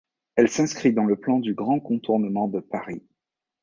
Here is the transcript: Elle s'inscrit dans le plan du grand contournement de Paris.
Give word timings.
Elle 0.35 0.49
s'inscrit 0.49 0.93
dans 0.93 1.03
le 1.03 1.15
plan 1.15 1.37
du 1.37 1.53
grand 1.53 1.79
contournement 1.79 2.47
de 2.47 2.59
Paris. 2.59 3.03